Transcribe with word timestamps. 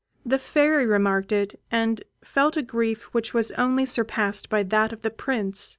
The 0.25 0.39
Fairy 0.39 0.87
remarked 0.87 1.31
it, 1.31 1.59
and 1.69 2.03
felt 2.23 2.57
a 2.57 2.63
grief 2.63 3.03
which 3.13 3.35
was 3.35 3.51
only 3.51 3.85
surpassed 3.85 4.49
by 4.49 4.63
that 4.63 4.91
of 4.91 5.03
the 5.03 5.11
Prince. 5.11 5.69